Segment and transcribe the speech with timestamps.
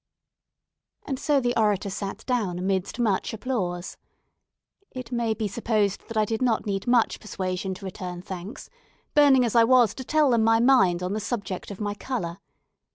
[1.05, 3.97] And so the orator sat down amidst much applause.
[4.89, 8.71] It may be supposed that I did not need much persuasion to return thanks,
[9.13, 12.39] burning, as I was, to tell them my mind on the subject of my colour.